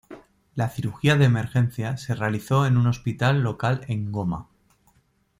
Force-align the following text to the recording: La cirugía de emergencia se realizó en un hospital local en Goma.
La 0.55 0.67
cirugía 0.67 1.15
de 1.15 1.25
emergencia 1.25 1.95
se 1.95 2.15
realizó 2.15 2.65
en 2.65 2.75
un 2.77 2.87
hospital 2.87 3.41
local 3.43 3.81
en 3.87 4.11
Goma. 4.11 4.47